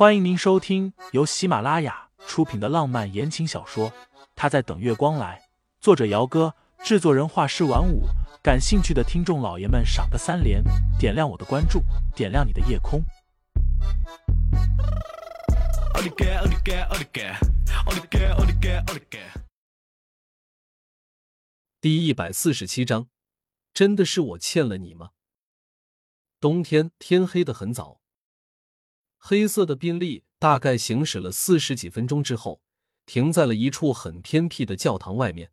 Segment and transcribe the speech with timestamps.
[0.00, 3.90] 欢迎您收听由喜马拉雅出品的浪漫言情小说
[4.34, 5.38] 《他在等月光来》，
[5.78, 8.04] 作者：姚哥，制作人：画师晚舞。
[8.42, 10.64] 感兴趣的听众老爷们，赏个三连，
[10.98, 11.82] 点亮我的关注，
[12.16, 13.02] 点亮你的夜空。
[21.78, 23.08] 第一百四十七章，
[23.74, 25.10] 真的是我欠了你吗？
[26.40, 28.00] 冬天天黑的很早，
[29.22, 32.60] 黑色的宾利大概行驶了四十几分钟之后，
[33.06, 35.52] 停在了一处很偏僻的教堂外面。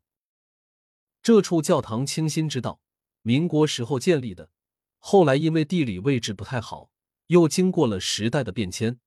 [1.21, 2.81] 这处教堂清新知道，
[3.21, 4.49] 民国时候建立的，
[4.97, 6.89] 后来因为地理位置不太好，
[7.27, 8.99] 又经过了时代的变迁，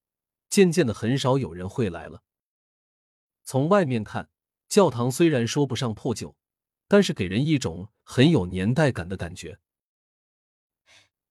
[0.48, 2.22] 渐渐的很少有人会来了。
[3.42, 4.28] 从外面看，
[4.68, 6.36] 教堂虽然说不上破旧。
[6.92, 9.60] 但是给人一种很有年代感的感觉。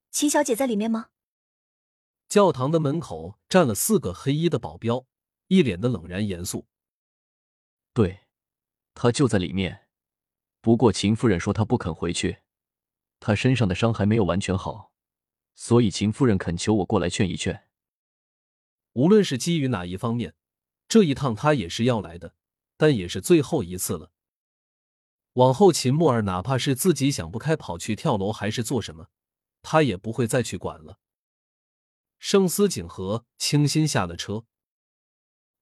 [0.09, 1.09] 秦小姐在里面吗？
[2.29, 5.07] 教堂的门口站了四个黑衣的保镖，
[5.47, 6.67] 一脸的冷然严肃。
[7.91, 8.27] 对，
[8.93, 9.87] 他就在里面。
[10.61, 12.43] 不过秦夫人说她不肯回去，
[13.19, 14.93] 她身上的伤还没有完全好，
[15.55, 17.67] 所以秦夫人恳求我过来劝一劝。
[18.93, 20.35] 无论是基于哪一方面，
[20.87, 22.35] 这一趟她也是要来的，
[22.77, 24.11] 但也是最后一次了。
[25.33, 29.07] 往后，秦木儿哪怕是自己想不开跑去跳楼，还是做什么，
[29.63, 30.99] 他也不会再去管了。
[32.19, 34.45] 盛思景和清新下了车，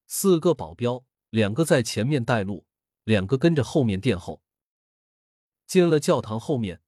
[0.05, 2.67] 四个保镖，两个在前面带路，
[3.03, 4.44] 两个跟着后面殿后。
[5.66, 6.81] 进了教堂后面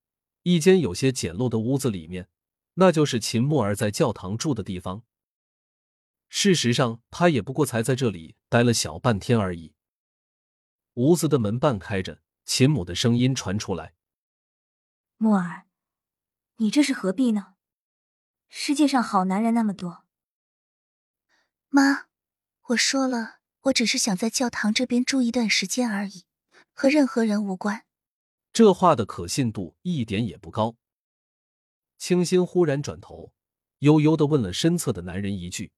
[0.43, 2.29] 一间有些简陋的屋子里面，
[2.73, 5.03] 那就是秦木儿在教堂住的地方。
[6.27, 9.73] 事实上，他也不过才在这里待了小半天而已。
[10.95, 12.21] 屋子的门半开着。
[12.45, 13.93] 秦母的声音传出来
[15.17, 15.67] ：“木儿，
[16.55, 17.53] 你这是何必呢？
[18.49, 20.03] 世界上好男人那么多。
[21.69, 22.07] 妈，
[22.69, 26.25] 我说了，我只是想在教堂这边住一段时间而已，
[26.73, 27.85] 和任何人无关。”
[28.51, 30.75] 这话的可信度一点也不高。
[31.99, 33.31] 清新忽然转头，
[33.79, 35.71] 悠悠的问了身侧的男人一句：“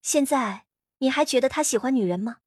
[0.00, 0.66] 现在
[0.98, 2.38] 你还觉得他喜欢女人吗？”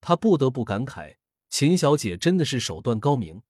[0.00, 1.18] 他不得不感慨。
[1.48, 3.42] 秦小姐真的是手段高明，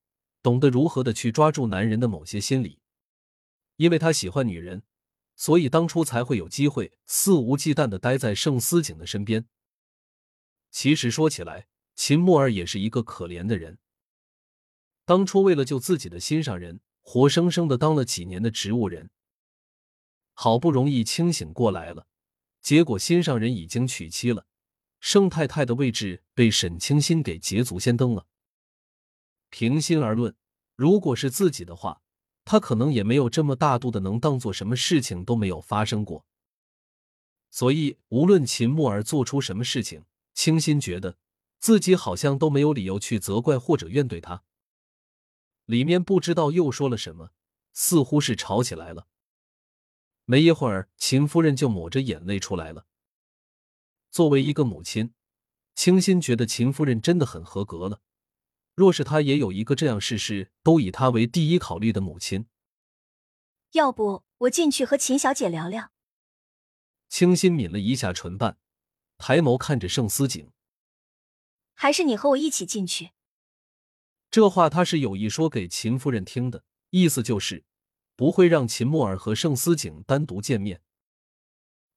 [0.42, 2.80] 懂得如何的去抓住男人的某些心理。
[3.80, 4.82] 因为他喜欢女人，
[5.36, 9.48] 所以当初才会有机会肆无忌惮的待在盛思景的身边。
[10.70, 13.78] 其实说起来，秦木儿也是一个可怜的人。
[15.06, 19.08] 当初为了救自己的心上人，活生生的当了几年的植物人。
[20.34, 22.06] 好不容易清醒过来了，
[22.60, 24.46] 结果心上人已经娶妻了。
[25.00, 28.26] 盛太太的位置被沈清新给捷足先登了。
[29.48, 30.36] 平心而论，
[30.76, 32.02] 如果是自己的话，
[32.50, 36.26] 他可能也没有这么大度的能当做什么事情都没有发生过。
[37.48, 41.16] 所以，无论秦木儿做出什么事情，清新觉得
[41.60, 44.42] 自己好像都没有理由去责怪或者怨怼他。
[45.64, 47.30] 里面不知道又说了什么，
[47.72, 49.06] 似乎是吵起来了。
[50.24, 52.86] 没一会儿，秦夫人就抹着眼泪出来了。
[54.10, 55.14] 作为一个母亲，
[55.76, 58.00] 清新觉得秦夫人真的很合格了。
[58.80, 62.46] 若是他也有一个这样事事都以他为第一考虑的母亲，
[63.72, 65.92] 要不我进去和秦小姐聊聊。
[67.10, 68.56] 清新抿了一下唇瓣，
[69.18, 70.50] 抬眸看着盛思景
[71.76, 73.10] ：“还是你和我一起进去。”
[74.32, 77.66] 这话他是有意说给秦夫人听的，意思就是
[78.16, 80.80] 不会让秦墨儿和盛思景单独见面。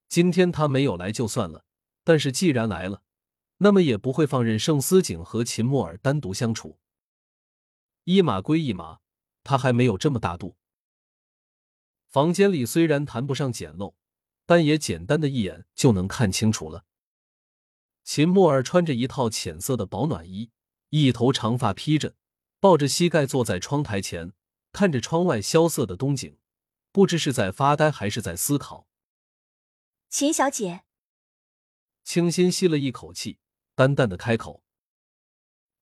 [0.10, 1.64] 今天他没有来就算了。
[2.04, 3.04] 但是既然来了，
[3.58, 6.80] 那么也不会放任盛思景和秦墨儿单独相处。
[8.04, 9.00] 一码归一码，
[9.44, 10.58] 他还没有这么大度。
[12.10, 13.96] 房间里虽然谈不上简陋，
[14.46, 16.86] 但也简单的一眼就能看清楚了。
[18.04, 20.52] 秦墨儿穿着一套浅色的保暖衣，
[20.90, 22.16] 一头长发披着，
[22.60, 24.34] 抱着膝盖坐在窗台前，
[24.74, 26.38] 看着窗外萧瑟的冬景，
[26.92, 28.88] 不知是在发呆还是在思考。
[30.10, 30.84] 秦小姐。
[32.04, 33.40] 清新吸了一口气，
[33.76, 34.64] 淡淡的开口：“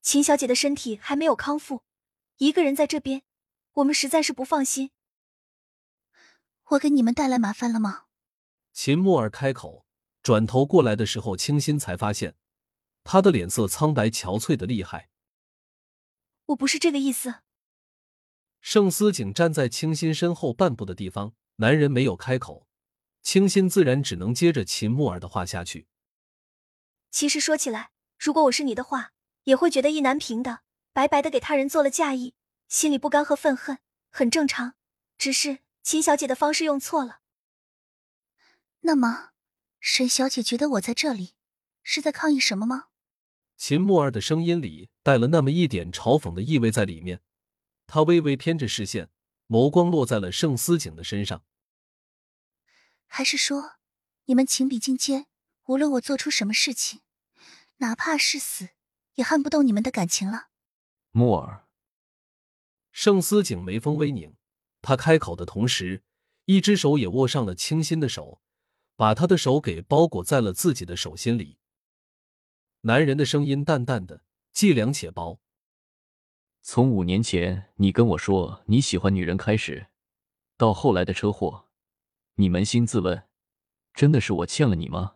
[0.02, 1.84] 秦小姐的身体还没有康复，
[2.38, 3.24] 一个人在这边，
[3.74, 4.92] 我们实在是不放心。
[6.70, 8.06] 我给你们带来麻烦了吗？”
[8.72, 9.86] 秦木儿开口，
[10.24, 12.36] 转头过来的时候，清新才发现
[13.04, 15.10] 他的脸色苍白憔悴的厉害。
[16.46, 17.42] 我不是这个意思。
[18.62, 22.68] 盛思景站在清新身后半步的地方，男人没有开口，
[23.22, 25.88] 清新自然只能接着秦木儿的话下去。
[27.12, 29.12] 其实说起来，如果我是你的话，
[29.44, 30.62] 也会觉得意难平的，
[30.94, 32.34] 白白的给他人做了嫁衣，
[32.68, 33.80] 心里不甘和愤恨
[34.10, 34.76] 很正常。
[35.18, 37.20] 只是秦小姐的方式用错了。
[38.80, 39.32] 那么
[39.80, 41.36] 沈小姐觉得我在这里
[41.84, 42.86] 是在抗议什么吗？
[43.56, 47.22] 秦木儿的声音里带了那么一点嘲讽的意味在里面，
[47.86, 49.10] 她微微偏着视线，
[49.48, 51.44] 眸光落在了盛思景的身上。
[53.06, 53.74] 还是说，
[54.26, 55.28] 你们情比金坚，
[55.72, 57.00] 无论我做出什么事情，
[57.78, 58.72] 哪怕是死，
[59.16, 60.50] 也撼不动你们的感情了？
[61.12, 61.66] 木儿，
[62.92, 64.36] 盛思景眉峰微拧，
[64.82, 66.04] 他开口的同时，
[66.44, 68.42] 一只手也握上了清新的手，
[68.98, 71.58] 把他的手给包裹在了自己的手心里。
[72.82, 75.40] 男人的声音淡淡的，既凉且薄。
[76.62, 79.88] 从五年前你跟我说你喜欢女人开始，
[80.58, 81.70] 到后来的车祸，
[82.36, 83.24] 你扪心自问，
[83.94, 85.16] 真的是我欠了你吗？